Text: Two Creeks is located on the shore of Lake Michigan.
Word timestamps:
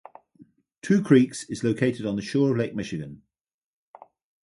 Two 0.81 1.03
Creeks 1.03 1.47
is 1.47 1.63
located 1.63 2.07
on 2.07 2.15
the 2.15 2.23
shore 2.23 2.49
of 2.49 2.57
Lake 2.57 2.73
Michigan. 2.73 3.21